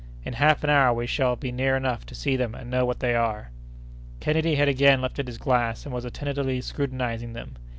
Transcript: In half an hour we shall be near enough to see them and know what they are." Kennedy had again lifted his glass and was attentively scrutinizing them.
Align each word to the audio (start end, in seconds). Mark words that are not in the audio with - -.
In 0.25 0.33
half 0.33 0.63
an 0.63 0.71
hour 0.71 0.95
we 0.95 1.05
shall 1.05 1.35
be 1.35 1.51
near 1.51 1.75
enough 1.77 2.07
to 2.07 2.15
see 2.15 2.35
them 2.35 2.55
and 2.55 2.71
know 2.71 2.85
what 2.87 3.01
they 3.01 3.13
are." 3.13 3.51
Kennedy 4.19 4.55
had 4.55 4.67
again 4.67 4.99
lifted 4.99 5.27
his 5.27 5.37
glass 5.37 5.85
and 5.85 5.93
was 5.93 6.05
attentively 6.05 6.59
scrutinizing 6.61 7.33
them. 7.33 7.55